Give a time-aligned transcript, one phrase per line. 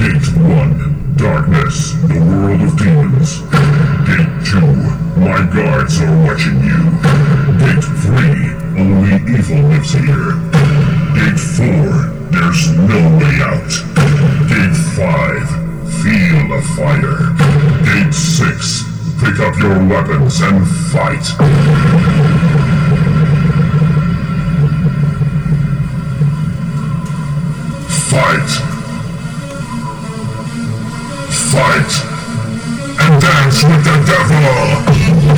[0.00, 3.40] Gate 1, darkness, the world of demons.
[4.08, 4.64] Gate 2,
[5.20, 6.88] my guards are watching you.
[7.60, 10.40] Gate 3, only evil lives here.
[11.12, 13.68] Gate 4, there's no way out.
[14.48, 15.44] Gate 5,
[16.00, 17.36] feel the fire.
[17.84, 18.84] Gate 6,
[19.20, 21.26] pick up your weapons and fight.
[28.08, 28.69] Fight!
[31.50, 31.92] Fight!
[33.00, 35.30] And dance with the devil!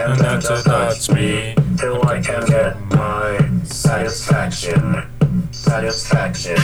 [0.00, 5.02] and that to touch me till I can get my satisfaction.
[5.50, 6.56] Satisfaction.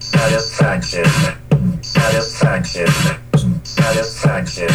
[0.00, 1.04] Satisfaction.
[1.82, 2.86] Satisfaction.
[3.64, 4.68] Satisfaction.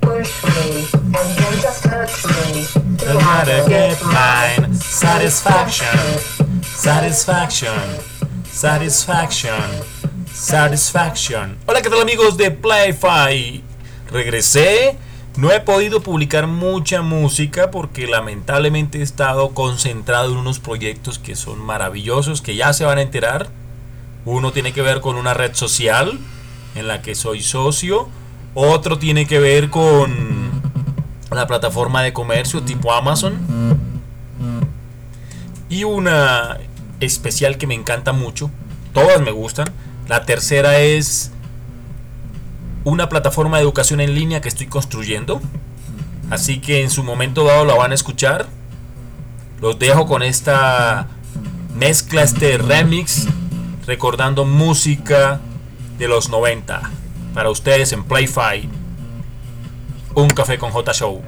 [0.00, 2.66] Push me and then just touch me
[2.98, 5.98] till I can get mine satisfaction.
[6.62, 7.80] Satisfaction.
[8.44, 9.70] Satisfaction.
[10.32, 11.58] Satisfaction.
[11.66, 13.62] Hola, ¿qué tal amigos de Playfy?
[14.10, 14.96] Regresé
[15.40, 21.34] No he podido publicar mucha música porque lamentablemente he estado concentrado en unos proyectos que
[21.34, 23.48] son maravillosos, que ya se van a enterar.
[24.26, 26.18] Uno tiene que ver con una red social
[26.74, 28.10] en la que soy socio.
[28.52, 30.60] Otro tiene que ver con
[31.30, 33.38] la plataforma de comercio tipo Amazon.
[35.70, 36.58] Y una
[37.00, 38.50] especial que me encanta mucho.
[38.92, 39.72] Todas me gustan.
[40.06, 41.32] La tercera es
[42.84, 45.40] una plataforma de educación en línea que estoy construyendo.
[46.30, 48.46] Así que en su momento dado la van a escuchar.
[49.60, 51.08] Los dejo con esta
[51.74, 53.26] mezcla, este remix,
[53.86, 55.40] recordando música
[55.98, 56.80] de los 90.
[57.34, 58.68] Para ustedes en Playfy.
[60.14, 61.22] Un café con J Show.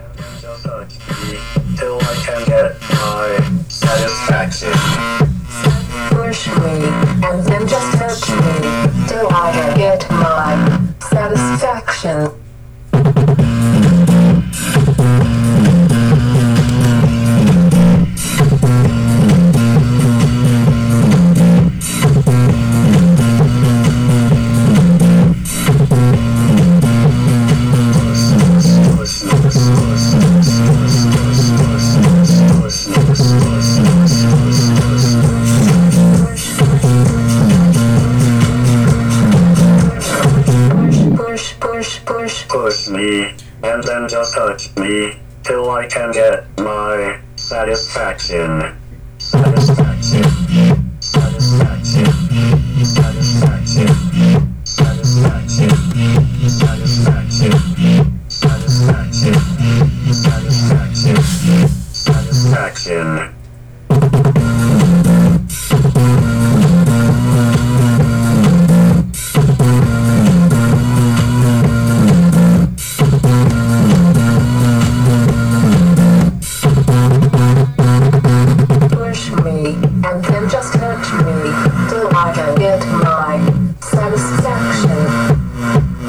[82.59, 83.38] Get my
[83.80, 85.06] satisfaction.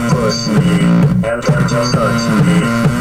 [0.10, 0.80] Push me,
[1.28, 2.93] and then just touch me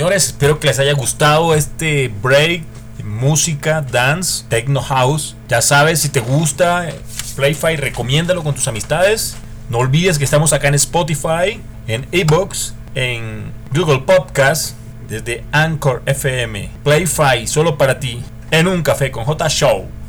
[0.00, 2.62] señores, espero que les haya gustado este break
[3.04, 5.36] música, dance, techno house.
[5.46, 6.88] Ya sabes, si te gusta
[7.36, 9.36] Playfy, recomiéndalo con tus amistades.
[9.68, 14.74] No olvides que estamos acá en Spotify, en ebooks, en Google Podcast,
[15.06, 16.70] desde Anchor FM.
[16.82, 19.86] Playfy, solo para ti, en un café con J Show.